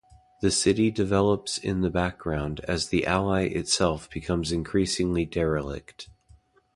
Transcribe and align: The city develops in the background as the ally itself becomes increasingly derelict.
The 0.41 0.49
city 0.49 0.89
develops 0.89 1.59
in 1.59 1.81
the 1.81 1.91
background 1.91 2.59
as 2.61 2.87
the 2.87 3.05
ally 3.05 3.43
itself 3.43 4.09
becomes 4.09 4.51
increasingly 4.51 5.25
derelict. 5.25 6.09